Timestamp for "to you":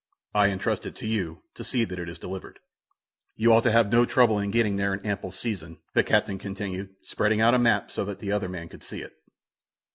0.95-1.43